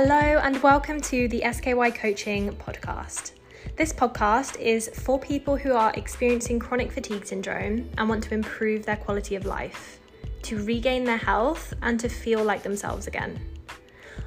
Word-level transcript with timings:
Hello, 0.00 0.14
and 0.14 0.62
welcome 0.62 1.00
to 1.00 1.26
the 1.26 1.42
SKY 1.42 1.90
Coaching 1.90 2.52
Podcast. 2.52 3.32
This 3.74 3.92
podcast 3.92 4.56
is 4.60 4.88
for 4.94 5.18
people 5.18 5.56
who 5.56 5.72
are 5.72 5.92
experiencing 5.94 6.60
chronic 6.60 6.92
fatigue 6.92 7.26
syndrome 7.26 7.90
and 7.98 8.08
want 8.08 8.22
to 8.22 8.34
improve 8.34 8.86
their 8.86 8.94
quality 8.94 9.34
of 9.34 9.44
life, 9.44 9.98
to 10.42 10.62
regain 10.62 11.02
their 11.02 11.16
health, 11.16 11.74
and 11.82 11.98
to 11.98 12.08
feel 12.08 12.44
like 12.44 12.62
themselves 12.62 13.08
again. 13.08 13.40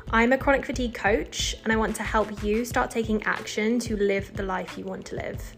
I'm 0.10 0.34
a 0.34 0.38
chronic 0.38 0.66
fatigue 0.66 0.94
coach, 0.94 1.56
and 1.64 1.72
I 1.72 1.78
want 1.78 1.96
to 1.96 2.04
help 2.04 2.44
you 2.44 2.66
start 2.66 2.92
taking 2.92 3.24
action 3.24 3.80
to 3.80 3.96
live 3.96 4.36
the 4.36 4.44
life 4.44 4.78
you 4.78 4.84
want 4.84 5.06
to 5.06 5.16
live. 5.16 5.56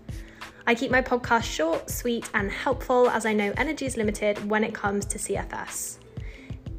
I 0.67 0.75
keep 0.75 0.91
my 0.91 1.01
podcast 1.01 1.45
short, 1.45 1.89
sweet, 1.89 2.29
and 2.35 2.51
helpful 2.51 3.09
as 3.09 3.25
I 3.25 3.33
know 3.33 3.51
energy 3.57 3.87
is 3.87 3.97
limited 3.97 4.47
when 4.47 4.63
it 4.63 4.75
comes 4.75 5.07
to 5.07 5.17
CFS. 5.17 5.97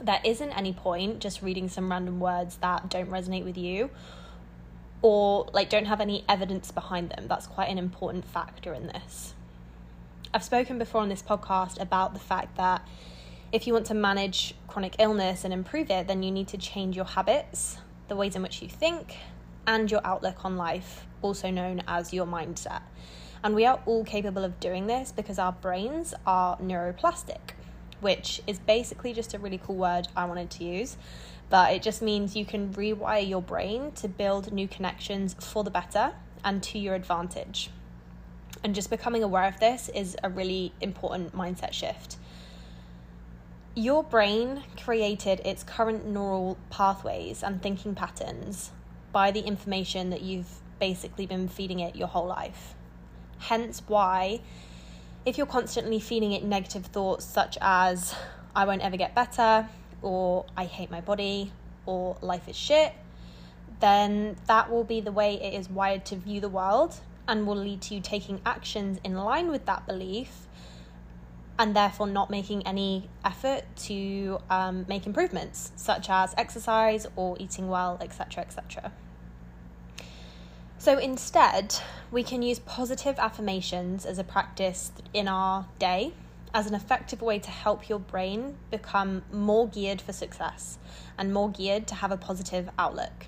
There 0.03 0.21
isn't 0.25 0.51
any 0.51 0.73
point 0.73 1.21
just 1.21 1.43
reading 1.43 1.69
some 1.69 1.89
random 1.89 2.19
words 2.19 2.57
that 2.57 2.91
don't 2.91 3.09
resonate 3.09 3.45
with 3.45 3.57
you 3.57 3.89
or 5.01 5.49
like 5.53 5.71
don't 5.71 5.85
have 5.85 6.01
any 6.01 6.25
evidence 6.29 6.73
behind 6.73 7.11
them. 7.11 7.29
That's 7.29 7.47
quite 7.47 7.71
an 7.71 7.79
important 7.79 8.25
factor 8.25 8.75
in 8.75 8.89
this. 8.89 9.35
I've 10.35 10.43
spoken 10.43 10.77
before 10.79 11.01
on 11.01 11.09
this 11.09 11.23
podcast 11.23 11.81
about 11.81 12.15
the 12.15 12.21
fact 12.21 12.57
that 12.57 12.87
if 13.53 13.69
you 13.69 13.73
want 13.73 13.87
to 13.87 13.95
manage 13.95 14.57
chronic 14.67 14.97
illness 14.99 15.45
and 15.45 15.55
improve 15.55 15.89
it, 15.89 16.09
then 16.09 16.25
you 16.25 16.33
need 16.33 16.49
to 16.49 16.59
change 16.59 16.97
your 16.97 17.05
habits, 17.05 17.79
the 18.09 18.17
ways 18.17 18.35
in 18.35 18.43
which 18.43 18.61
you 18.61 18.69
think, 18.69 19.17
and 19.69 19.89
your 19.89 20.01
outlook 20.05 20.45
on 20.45 20.57
life, 20.57 21.07
also 21.23 21.49
known 21.49 21.85
as 21.87 22.13
your 22.13 22.27
mindset. 22.27 22.83
And 23.43 23.55
we 23.55 23.65
are 23.67 23.81
all 23.87 24.05
capable 24.05 24.45
of 24.45 24.59
doing 24.61 24.87
this 24.87 25.13
because 25.13 25.39
our 25.39 25.53
brains 25.53 26.15
are 26.27 26.57
neuroplastic, 26.59 27.55
which 28.01 28.43
is 28.47 28.59
basically 28.59 29.13
just 29.13 29.35
a 29.35 29.39
really 29.39 29.59
cool 29.59 29.77
word 29.77 30.09
I 30.17 30.25
wanted 30.25 30.51
to 30.51 30.65
use. 30.65 30.97
But 31.49 31.73
it 31.73 31.83
just 31.83 32.03
means 32.03 32.35
you 32.35 32.45
can 32.45 32.73
rewire 32.73 33.29
your 33.29 33.43
brain 33.43 33.93
to 33.97 34.09
build 34.09 34.53
new 34.53 34.67
connections 34.67 35.35
for 35.39 35.63
the 35.63 35.71
better 35.71 36.15
and 36.45 36.63
to 36.65 36.79
your 36.79 36.95
advantage. 36.95 37.71
And 38.65 38.75
just 38.75 38.91
becoming 38.91 39.23
aware 39.23 39.47
of 39.47 39.61
this 39.61 39.89
is 39.95 40.17
a 40.25 40.31
really 40.31 40.73
important 40.81 41.35
mindset 41.35 41.73
shift. 41.73 42.17
Your 43.75 44.03
brain 44.03 44.65
created 44.83 45.41
its 45.45 45.63
current 45.63 46.07
neural 46.07 46.57
pathways 46.71 47.43
and 47.43 47.61
thinking 47.61 47.95
patterns 47.95 48.71
by 49.13 49.31
the 49.31 49.41
information 49.41 50.11
that 50.11 50.23
you've 50.23 50.61
basically 50.81 51.27
been 51.27 51.49
feeding 51.49 51.81
it 51.81 51.95
your 51.95 52.09
whole 52.09 52.27
life. 52.27 52.76
Hence, 53.49 53.81
why, 53.87 54.41
if 55.25 55.39
you're 55.39 55.47
constantly 55.47 56.01
feeding 56.01 56.33
it 56.33 56.43
negative 56.43 56.87
thoughts 56.87 57.25
such 57.25 57.57
as, 57.61 58.13
I 58.57 58.65
won't 58.65 58.83
ever 58.83 58.97
get 58.97 59.15
better, 59.15 59.69
or 60.03 60.47
I 60.57 60.65
hate 60.65 60.91
my 60.91 61.01
body, 61.01 61.53
or 61.87 62.17
life 62.23 62.49
is 62.49 62.57
shit, 62.57 62.93
then 63.79 64.35
that 64.49 64.69
will 64.69 64.83
be 64.83 65.01
the 65.01 65.13
way 65.13 65.41
it 65.41 65.55
is 65.55 65.71
wired 65.71 66.05
to 66.07 66.17
view 66.17 66.41
the 66.41 66.49
world 66.49 66.97
and 67.29 67.47
will 67.47 67.57
lead 67.57 67.83
to 67.83 67.95
you 67.95 68.01
taking 68.01 68.41
actions 68.45 68.99
in 69.05 69.15
line 69.15 69.49
with 69.49 69.65
that 69.67 69.87
belief 69.87 70.49
and 71.57 71.77
therefore 71.77 72.09
not 72.09 72.31
making 72.31 72.67
any 72.67 73.09
effort 73.25 73.63
to 73.77 74.41
um, 74.51 74.85
make 74.89 75.07
improvements 75.07 75.71
such 75.77 76.11
as 76.11 76.35
exercise 76.37 77.07
or 77.15 77.37
eating 77.39 77.69
well 77.69 77.97
etc 78.01 78.43
etc 78.43 78.91
so 80.87 80.99
instead, 80.99 81.75
we 82.13 82.23
can 82.23 82.43
use 82.43 82.61
positive 82.61 83.19
affirmations 83.19 84.07
as 84.07 84.21
a 84.21 84.23
practice 84.23 84.93
in 85.13 85.27
our 85.27 85.67
day 85.81 86.13
as 86.55 86.69
an 86.69 86.77
effective 86.77 87.21
way 87.21 87.41
to 87.41 87.51
help 87.51 87.89
your 87.89 87.99
brain 87.99 88.57
become 88.71 89.25
more 89.33 89.67
geared 89.67 90.01
for 90.01 90.13
success 90.13 90.79
and 91.19 91.35
more 91.35 91.51
geared 91.51 91.89
to 91.89 91.97
have 91.97 92.13
a 92.13 92.17
positive 92.17 92.71
outlook. 92.79 93.27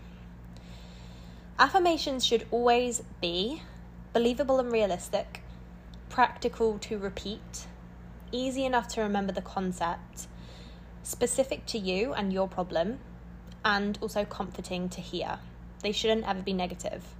Affirmations 1.58 2.24
should 2.24 2.46
always 2.52 3.02
be 3.20 3.60
believable 4.12 4.60
and 4.60 4.70
realistic, 4.70 5.42
practical 6.08 6.78
to 6.78 6.96
repeat, 6.96 7.66
easy 8.30 8.66
enough 8.66 8.86
to 8.86 9.00
remember 9.00 9.32
the 9.32 9.42
concept, 9.42 10.28
specific 11.02 11.66
to 11.66 11.76
you 11.76 12.12
and 12.12 12.32
your 12.32 12.46
problem, 12.46 13.00
and 13.64 13.98
also 14.00 14.24
comforting 14.24 14.88
to 14.88 15.00
hear. 15.00 15.40
They 15.82 15.90
shouldn't 15.90 16.24
ever 16.24 16.42
be 16.42 16.52
negative. 16.52 17.16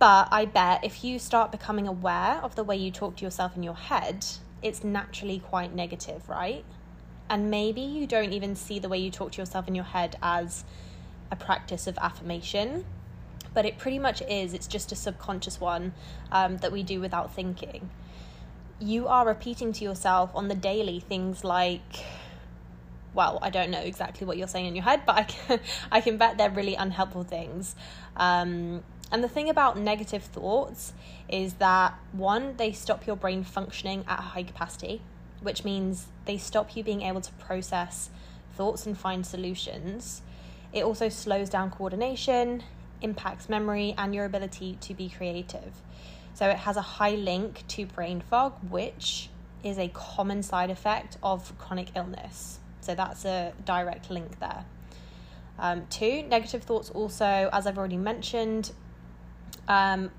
But 0.00 0.28
I 0.32 0.46
bet 0.46 0.82
if 0.82 1.04
you 1.04 1.18
start 1.18 1.52
becoming 1.52 1.86
aware 1.86 2.40
of 2.42 2.56
the 2.56 2.64
way 2.64 2.74
you 2.74 2.90
talk 2.90 3.16
to 3.16 3.24
yourself 3.24 3.54
in 3.54 3.62
your 3.62 3.74
head, 3.74 4.24
it's 4.62 4.82
naturally 4.82 5.40
quite 5.40 5.74
negative, 5.74 6.26
right? 6.26 6.64
And 7.28 7.50
maybe 7.50 7.82
you 7.82 8.06
don't 8.06 8.32
even 8.32 8.56
see 8.56 8.78
the 8.78 8.88
way 8.88 8.96
you 8.96 9.10
talk 9.10 9.32
to 9.32 9.42
yourself 9.42 9.68
in 9.68 9.74
your 9.74 9.84
head 9.84 10.16
as 10.22 10.64
a 11.30 11.36
practice 11.36 11.86
of 11.86 11.98
affirmation, 11.98 12.86
but 13.52 13.66
it 13.66 13.76
pretty 13.76 13.98
much 13.98 14.22
is. 14.22 14.54
It's 14.54 14.66
just 14.66 14.90
a 14.90 14.96
subconscious 14.96 15.60
one 15.60 15.92
um, 16.32 16.56
that 16.58 16.72
we 16.72 16.82
do 16.82 16.98
without 16.98 17.34
thinking. 17.34 17.90
You 18.80 19.06
are 19.06 19.26
repeating 19.26 19.70
to 19.74 19.84
yourself 19.84 20.30
on 20.34 20.48
the 20.48 20.54
daily 20.54 21.00
things 21.00 21.44
like, 21.44 22.06
well, 23.12 23.38
I 23.42 23.50
don't 23.50 23.70
know 23.70 23.80
exactly 23.80 24.26
what 24.26 24.38
you're 24.38 24.48
saying 24.48 24.64
in 24.64 24.74
your 24.74 24.84
head, 24.84 25.02
but 25.04 25.16
I 25.16 25.22
can, 25.24 25.60
I 25.92 26.00
can 26.00 26.16
bet 26.16 26.38
they're 26.38 26.48
really 26.48 26.74
unhelpful 26.74 27.24
things. 27.24 27.76
Um, 28.16 28.82
and 29.12 29.24
the 29.24 29.28
thing 29.28 29.48
about 29.48 29.76
negative 29.76 30.22
thoughts 30.22 30.92
is 31.28 31.54
that 31.54 31.94
one, 32.12 32.56
they 32.56 32.72
stop 32.72 33.06
your 33.06 33.16
brain 33.16 33.42
functioning 33.42 34.04
at 34.06 34.18
a 34.18 34.22
high 34.22 34.44
capacity, 34.44 35.02
which 35.40 35.64
means 35.64 36.06
they 36.26 36.38
stop 36.38 36.76
you 36.76 36.84
being 36.84 37.02
able 37.02 37.20
to 37.20 37.32
process 37.34 38.10
thoughts 38.54 38.86
and 38.86 38.96
find 38.96 39.26
solutions. 39.26 40.22
It 40.72 40.84
also 40.84 41.08
slows 41.08 41.48
down 41.48 41.70
coordination, 41.70 42.62
impacts 43.02 43.48
memory, 43.48 43.94
and 43.98 44.14
your 44.14 44.24
ability 44.24 44.78
to 44.82 44.94
be 44.94 45.08
creative. 45.08 45.82
So 46.34 46.48
it 46.48 46.58
has 46.58 46.76
a 46.76 46.82
high 46.82 47.16
link 47.16 47.66
to 47.68 47.86
brain 47.86 48.20
fog, 48.20 48.54
which 48.68 49.28
is 49.64 49.78
a 49.78 49.88
common 49.88 50.42
side 50.42 50.70
effect 50.70 51.18
of 51.22 51.56
chronic 51.58 51.88
illness. 51.96 52.60
So 52.80 52.94
that's 52.94 53.24
a 53.24 53.52
direct 53.64 54.10
link 54.10 54.38
there. 54.38 54.64
Um, 55.58 55.86
two, 55.90 56.22
negative 56.22 56.62
thoughts 56.62 56.90
also, 56.90 57.50
as 57.52 57.66
I've 57.66 57.76
already 57.76 57.98
mentioned, 57.98 58.72
um, 59.68 60.10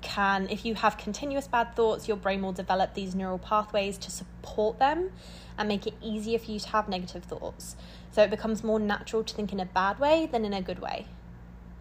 can, 0.00 0.48
if 0.50 0.64
you 0.64 0.74
have 0.74 0.98
continuous 0.98 1.46
bad 1.46 1.76
thoughts, 1.76 2.08
your 2.08 2.16
brain 2.16 2.42
will 2.42 2.52
develop 2.52 2.94
these 2.94 3.14
neural 3.14 3.38
pathways 3.38 3.96
to 3.98 4.10
support 4.10 4.78
them 4.78 5.10
and 5.56 5.68
make 5.68 5.86
it 5.86 5.94
easier 6.02 6.38
for 6.38 6.50
you 6.50 6.58
to 6.58 6.68
have 6.70 6.88
negative 6.88 7.24
thoughts. 7.24 7.76
So 8.10 8.22
it 8.22 8.30
becomes 8.30 8.64
more 8.64 8.80
natural 8.80 9.22
to 9.22 9.34
think 9.34 9.52
in 9.52 9.60
a 9.60 9.66
bad 9.66 9.98
way 9.98 10.28
than 10.30 10.44
in 10.44 10.52
a 10.52 10.62
good 10.62 10.80
way. 10.80 11.06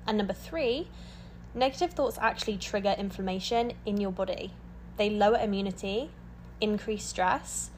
And 0.06 0.18
number 0.18 0.34
three, 0.34 0.88
Negative 1.54 1.92
thoughts 1.92 2.18
actually 2.22 2.58
trigger 2.58 2.96
inflammation 2.98 3.74
in 3.86 3.98
your 3.98 4.12
body. 4.12 4.54
They 4.96 5.10
lower 5.10 5.38
immunity, 5.38 6.10
increase 6.62 7.04
stress, 7.04 7.72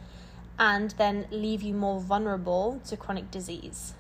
and 0.60 0.92
then 0.92 1.26
leave 1.32 1.64
you 1.64 1.74
more 1.74 2.00
vulnerable 2.00 2.80
to 2.86 2.96
chronic 2.96 3.32
disease. 3.32 3.96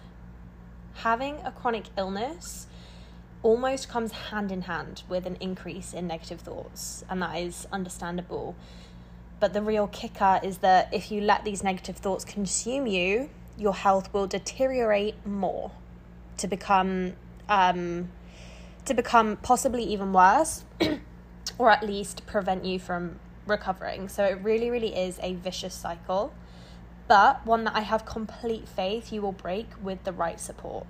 Having 0.97 1.37
a 1.43 1.51
chronic 1.51 1.85
illness 1.97 2.67
almost 3.43 3.89
comes 3.89 4.11
hand 4.11 4.51
in 4.51 4.63
hand 4.63 5.03
with 5.07 5.25
an 5.25 5.37
increase 5.39 5.93
in 5.93 6.07
negative 6.07 6.41
thoughts, 6.41 7.03
and 7.09 7.21
that 7.21 7.37
is 7.37 7.67
understandable. 7.71 8.55
But 9.39 9.53
the 9.53 9.61
real 9.61 9.87
kicker 9.87 10.39
is 10.41 10.59
that 10.59 10.91
if 10.93 11.11
you 11.11 11.21
let 11.21 11.43
these 11.43 11.63
negative 11.63 11.97
thoughts 11.97 12.23
consume 12.23 12.87
you, 12.87 13.29
your 13.57 13.75
health 13.75 14.11
will 14.13 14.25
deteriorate 14.25 15.25
more 15.25 15.71
to 16.37 16.47
become 16.47 17.13
um, 17.49 18.09
to 18.85 18.93
become 18.93 19.37
possibly 19.37 19.83
even 19.83 20.13
worse, 20.13 20.63
or 21.57 21.69
at 21.69 21.83
least 21.83 22.25
prevent 22.25 22.65
you 22.65 22.79
from 22.79 23.19
recovering. 23.45 24.07
So 24.09 24.23
it 24.23 24.39
really, 24.41 24.69
really 24.69 24.95
is 24.95 25.19
a 25.21 25.33
vicious 25.35 25.73
cycle, 25.73 26.33
but 27.07 27.45
one 27.45 27.63
that 27.65 27.75
I 27.75 27.81
have 27.81 28.05
complete 28.05 28.67
faith 28.67 29.11
you 29.11 29.21
will 29.21 29.31
break 29.33 29.67
with 29.81 30.03
the 30.03 30.13
right 30.13 30.39
support. 30.39 30.87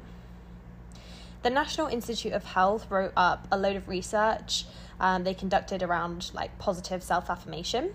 The 1.44 1.50
National 1.50 1.88
Institute 1.88 2.34
of 2.34 2.44
Health 2.44 2.90
wrote 2.90 3.14
up 3.16 3.48
a 3.52 3.58
load 3.58 3.76
of 3.76 3.88
research 3.88 4.66
um, 5.00 5.26
they 5.26 5.34
conducted 5.34 5.84
around 5.84 6.32
like 6.34 6.58
positive 6.60 7.04
self 7.04 7.30
affirmation. 7.30 7.92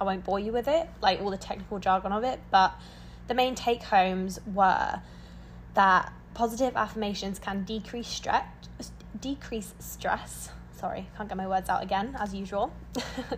I 0.00 0.04
won't 0.04 0.24
bore 0.24 0.38
you 0.38 0.52
with 0.52 0.68
it, 0.68 0.88
like 1.00 1.20
all 1.20 1.30
the 1.30 1.36
technical 1.36 1.78
jargon 1.78 2.12
of 2.12 2.24
it, 2.24 2.40
but 2.50 2.74
the 3.26 3.34
main 3.34 3.54
take 3.54 3.82
homes 3.82 4.40
were 4.46 5.00
that 5.74 6.12
positive 6.34 6.76
affirmations 6.76 7.38
can 7.38 7.64
decrease 7.64 8.08
stress, 8.08 8.44
decrease 9.20 9.74
stress. 9.80 10.50
Sorry, 10.76 11.08
can't 11.16 11.28
get 11.28 11.36
my 11.36 11.46
words 11.46 11.68
out 11.68 11.82
again 11.82 12.16
as 12.18 12.34
usual. 12.34 12.72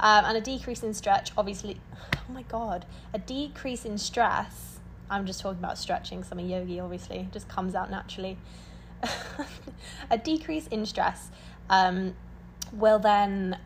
um, 0.00 0.24
and 0.24 0.36
a 0.36 0.40
decrease 0.40 0.82
in 0.82 0.94
stretch, 0.94 1.32
obviously. 1.36 1.80
Oh 2.14 2.32
my 2.32 2.42
god, 2.42 2.86
a 3.12 3.18
decrease 3.18 3.84
in 3.84 3.98
stress. 3.98 4.78
I'm 5.08 5.26
just 5.26 5.40
talking 5.40 5.58
about 5.58 5.76
stretching. 5.76 6.22
Some 6.22 6.38
yogi, 6.38 6.78
obviously, 6.78 7.28
just 7.32 7.48
comes 7.48 7.74
out 7.74 7.90
naturally. 7.90 8.38
a 10.10 10.18
decrease 10.18 10.66
in 10.68 10.86
stress 10.86 11.30
um, 11.68 12.14
will 12.72 12.98
then 12.98 13.58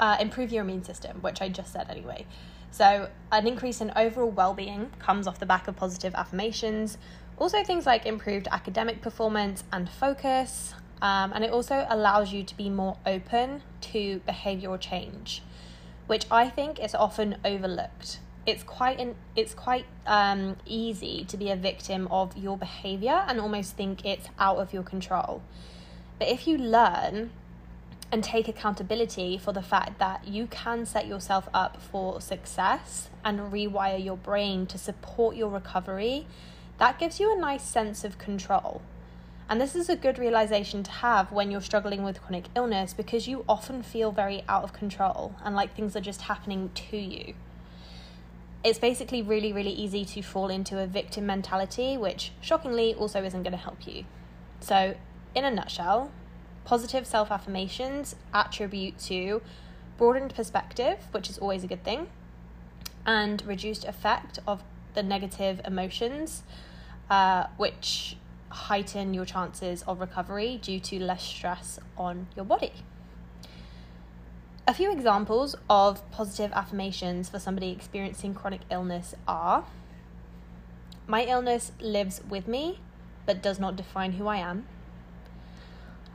uh, 0.00 0.16
improve 0.20 0.52
your 0.52 0.62
immune 0.62 0.84
system, 0.84 1.18
which 1.22 1.40
I 1.40 1.48
just 1.48 1.72
said 1.72 1.88
anyway. 1.90 2.26
So, 2.70 3.08
an 3.30 3.46
increase 3.46 3.80
in 3.80 3.92
overall 3.94 4.30
well 4.30 4.54
being 4.54 4.90
comes 4.98 5.26
off 5.26 5.38
the 5.38 5.46
back 5.46 5.68
of 5.68 5.76
positive 5.76 6.14
affirmations. 6.14 6.98
Also, 7.38 7.62
things 7.62 7.86
like 7.86 8.04
improved 8.06 8.48
academic 8.50 9.00
performance 9.00 9.64
and 9.72 9.88
focus. 9.88 10.74
Um, 11.00 11.32
and 11.34 11.44
it 11.44 11.50
also 11.50 11.86
allows 11.88 12.32
you 12.32 12.44
to 12.44 12.56
be 12.56 12.70
more 12.70 12.96
open 13.04 13.62
to 13.92 14.20
behavioral 14.26 14.80
change, 14.80 15.42
which 16.06 16.26
I 16.30 16.48
think 16.48 16.82
is 16.82 16.94
often 16.94 17.36
overlooked 17.44 18.20
it's 18.46 18.62
quite 18.62 19.00
an, 19.00 19.14
it's 19.34 19.54
quite 19.54 19.86
um, 20.06 20.56
easy 20.66 21.24
to 21.28 21.36
be 21.36 21.50
a 21.50 21.56
victim 21.56 22.06
of 22.10 22.36
your 22.36 22.58
behavior 22.58 23.24
and 23.26 23.40
almost 23.40 23.76
think 23.76 24.04
it's 24.04 24.28
out 24.38 24.58
of 24.58 24.72
your 24.72 24.82
control. 24.82 25.42
But 26.18 26.28
if 26.28 26.46
you 26.46 26.58
learn 26.58 27.30
and 28.12 28.22
take 28.22 28.46
accountability 28.46 29.38
for 29.38 29.52
the 29.52 29.62
fact 29.62 29.98
that 29.98 30.28
you 30.28 30.46
can 30.46 30.84
set 30.86 31.06
yourself 31.06 31.48
up 31.54 31.80
for 31.80 32.20
success 32.20 33.08
and 33.24 33.40
rewire 33.52 34.02
your 34.02 34.16
brain 34.16 34.66
to 34.66 34.78
support 34.78 35.36
your 35.36 35.48
recovery, 35.48 36.26
that 36.78 36.98
gives 36.98 37.18
you 37.18 37.34
a 37.34 37.40
nice 37.40 37.64
sense 37.64 38.04
of 38.04 38.18
control. 38.18 38.82
And 39.48 39.60
this 39.60 39.74
is 39.74 39.88
a 39.88 39.96
good 39.96 40.18
realization 40.18 40.82
to 40.84 40.90
have 40.90 41.32
when 41.32 41.50
you're 41.50 41.60
struggling 41.60 42.02
with 42.02 42.20
chronic 42.20 42.46
illness 42.54 42.94
because 42.94 43.26
you 43.26 43.44
often 43.48 43.82
feel 43.82 44.12
very 44.12 44.42
out 44.48 44.64
of 44.64 44.72
control 44.72 45.34
and 45.44 45.54
like 45.54 45.74
things 45.74 45.96
are 45.96 46.00
just 46.00 46.22
happening 46.22 46.70
to 46.74 46.96
you 46.96 47.34
it's 48.64 48.78
basically 48.78 49.20
really, 49.20 49.52
really 49.52 49.72
easy 49.72 50.06
to 50.06 50.22
fall 50.22 50.48
into 50.48 50.80
a 50.80 50.86
victim 50.86 51.26
mentality, 51.26 51.98
which 51.98 52.32
shockingly 52.40 52.94
also 52.94 53.22
isn't 53.22 53.42
going 53.42 53.52
to 53.52 53.58
help 53.58 53.86
you. 53.86 54.04
So, 54.60 54.94
in 55.34 55.44
a 55.44 55.50
nutshell, 55.50 56.10
positive 56.64 57.06
self 57.06 57.30
affirmations 57.30 58.16
attribute 58.32 58.98
to 59.00 59.42
broadened 59.98 60.34
perspective, 60.34 60.98
which 61.12 61.28
is 61.28 61.36
always 61.38 61.62
a 61.62 61.66
good 61.66 61.84
thing, 61.84 62.08
and 63.04 63.44
reduced 63.46 63.84
effect 63.84 64.38
of 64.46 64.62
the 64.94 65.02
negative 65.02 65.60
emotions, 65.66 66.42
uh, 67.10 67.46
which 67.58 68.16
heighten 68.48 69.12
your 69.12 69.26
chances 69.26 69.82
of 69.82 70.00
recovery 70.00 70.58
due 70.62 70.80
to 70.80 70.98
less 70.98 71.22
stress 71.22 71.78
on 71.98 72.28
your 72.34 72.46
body. 72.46 72.72
A 74.66 74.72
few 74.72 74.90
examples 74.90 75.54
of 75.68 76.10
positive 76.10 76.50
affirmations 76.52 77.28
for 77.28 77.38
somebody 77.38 77.70
experiencing 77.70 78.32
chronic 78.32 78.62
illness 78.70 79.14
are 79.28 79.66
My 81.06 81.24
illness 81.24 81.72
lives 81.80 82.22
with 82.26 82.48
me, 82.48 82.80
but 83.26 83.42
does 83.42 83.60
not 83.60 83.76
define 83.76 84.12
who 84.12 84.26
I 84.26 84.38
am. 84.38 84.64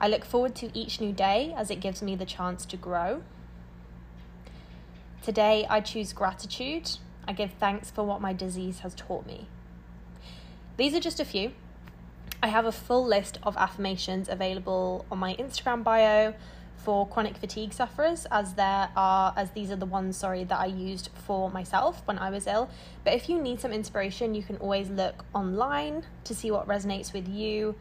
I 0.01 0.07
look 0.07 0.25
forward 0.25 0.55
to 0.55 0.75
each 0.75 0.99
new 0.99 1.11
day 1.11 1.53
as 1.55 1.69
it 1.69 1.79
gives 1.79 2.01
me 2.01 2.15
the 2.15 2.25
chance 2.25 2.65
to 2.65 2.75
grow. 2.75 3.21
Today, 5.21 5.67
I 5.69 5.79
choose 5.79 6.11
gratitude. 6.11 6.97
I 7.27 7.33
give 7.33 7.51
thanks 7.59 7.91
for 7.91 8.03
what 8.03 8.19
my 8.19 8.33
disease 8.33 8.79
has 8.79 8.95
taught 8.95 9.27
me. 9.27 9.47
These 10.75 10.95
are 10.95 10.99
just 10.99 11.19
a 11.19 11.25
few. 11.25 11.51
I 12.41 12.47
have 12.47 12.65
a 12.65 12.71
full 12.71 13.05
list 13.05 13.37
of 13.43 13.55
affirmations 13.57 14.27
available 14.27 15.05
on 15.11 15.19
my 15.19 15.35
Instagram 15.35 15.83
bio 15.83 16.33
for 16.83 17.07
chronic 17.07 17.37
fatigue 17.37 17.73
sufferers 17.73 18.25
as 18.31 18.53
there 18.53 18.89
are 18.95 19.33
as 19.35 19.51
these 19.51 19.69
are 19.71 19.75
the 19.75 19.85
ones 19.85 20.15
sorry 20.15 20.43
that 20.43 20.59
I 20.59 20.65
used 20.65 21.09
for 21.13 21.49
myself 21.49 22.01
when 22.05 22.17
I 22.17 22.29
was 22.29 22.47
ill. 22.47 22.69
But 23.03 23.13
if 23.13 23.29
you 23.29 23.41
need 23.41 23.59
some 23.59 23.71
inspiration 23.71 24.33
you 24.33 24.43
can 24.43 24.57
always 24.57 24.89
look 24.89 25.25
online 25.33 26.03
to 26.23 26.33
see 26.33 26.51
what 26.51 26.67
resonates 26.67 27.13
with 27.13 27.27
you. 27.27 27.75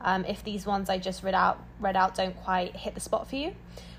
Um, 0.00 0.24
if 0.24 0.42
these 0.44 0.64
ones 0.64 0.88
I 0.88 0.98
just 0.98 1.22
read 1.22 1.34
out 1.34 1.62
read 1.78 1.96
out 1.96 2.14
don't 2.14 2.36
quite 2.36 2.74
hit 2.76 2.94
the 2.94 3.00
spot 3.00 3.28
for 3.28 3.36
you. 3.36 3.54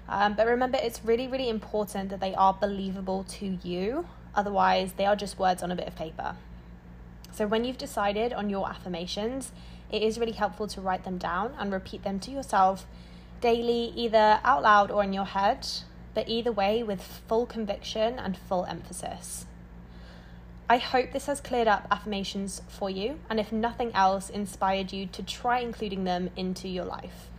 Um, 0.07 0.33
but 0.33 0.47
remember 0.47 0.79
it's 0.81 1.03
really 1.05 1.27
really 1.27 1.49
important 1.49 2.09
that 2.09 2.19
they 2.19 2.33
are 2.33 2.53
believable 2.53 3.25
to 3.39 3.57
you. 3.63 4.07
Otherwise 4.33 4.93
they 4.93 5.05
are 5.05 5.15
just 5.15 5.37
words 5.37 5.61
on 5.61 5.71
a 5.71 5.75
bit 5.75 5.87
of 5.87 5.95
paper. 5.95 6.35
So 7.31 7.45
when 7.45 7.63
you've 7.63 7.77
decided 7.77 8.33
on 8.33 8.49
your 8.49 8.67
affirmations 8.67 9.51
it 9.91 10.01
is 10.01 10.19
really 10.19 10.33
helpful 10.33 10.67
to 10.67 10.81
write 10.81 11.03
them 11.03 11.17
down 11.17 11.53
and 11.57 11.71
repeat 11.71 12.03
them 12.03 12.19
to 12.21 12.31
yourself 12.31 12.85
daily, 13.41 13.93
either 13.95 14.39
out 14.43 14.63
loud 14.63 14.91
or 14.91 15.03
in 15.03 15.13
your 15.13 15.25
head, 15.25 15.67
but 16.13 16.27
either 16.27 16.51
way 16.51 16.83
with 16.83 17.01
full 17.27 17.45
conviction 17.45 18.19
and 18.19 18.37
full 18.37 18.65
emphasis. 18.65 19.45
I 20.69 20.77
hope 20.77 21.11
this 21.11 21.25
has 21.25 21.41
cleared 21.41 21.67
up 21.67 21.87
affirmations 21.89 22.61
for 22.67 22.89
you, 22.89 23.19
and 23.29 23.39
if 23.39 23.51
nothing 23.51 23.91
else, 23.95 24.29
inspired 24.29 24.93
you 24.93 25.07
to 25.07 25.23
try 25.23 25.59
including 25.59 26.03
them 26.03 26.29
into 26.35 26.67
your 26.67 26.85
life. 26.85 27.29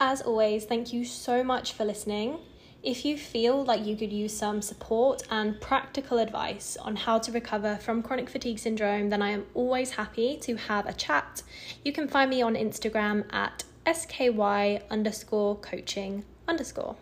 As 0.00 0.22
always, 0.22 0.64
thank 0.64 0.92
you 0.92 1.04
so 1.04 1.44
much 1.44 1.72
for 1.72 1.84
listening. 1.84 2.38
If 2.82 3.04
you 3.04 3.16
feel 3.16 3.64
like 3.64 3.86
you 3.86 3.96
could 3.96 4.12
use 4.12 4.36
some 4.36 4.60
support 4.60 5.22
and 5.30 5.58
practical 5.60 6.18
advice 6.18 6.76
on 6.76 6.96
how 6.96 7.18
to 7.18 7.32
recover 7.32 7.76
from 7.76 8.02
chronic 8.02 8.28
fatigue 8.28 8.58
syndrome, 8.58 9.08
then 9.08 9.22
I 9.22 9.30
am 9.30 9.46
always 9.54 9.92
happy 9.92 10.36
to 10.42 10.56
have 10.56 10.86
a 10.86 10.92
chat. 10.92 11.42
You 11.84 11.92
can 11.92 12.08
find 12.08 12.28
me 12.28 12.42
on 12.42 12.54
Instagram 12.54 13.24
at 13.32 13.64
sky 13.92 14.80
underscore 14.90 15.56
coaching 15.56 16.24
underscore. 16.48 16.96